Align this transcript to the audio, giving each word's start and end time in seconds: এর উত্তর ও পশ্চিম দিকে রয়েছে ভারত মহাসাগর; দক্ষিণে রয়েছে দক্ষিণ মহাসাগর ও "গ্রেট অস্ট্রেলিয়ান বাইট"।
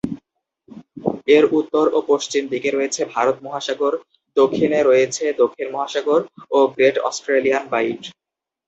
এর 1.27 1.43
উত্তর 1.59 1.85
ও 1.91 2.09
পশ্চিম 2.11 2.43
দিকে 2.53 2.69
রয়েছে 2.71 3.01
ভারত 3.13 3.37
মহাসাগর; 3.45 3.93
দক্ষিণে 4.37 4.79
রয়েছে 4.81 5.23
দক্ষিণ 5.41 5.67
মহাসাগর 5.71 6.21
ও 6.51 6.59
"গ্রেট 6.73 6.95
অস্ট্রেলিয়ান 7.09 7.63
বাইট"। 7.71 8.01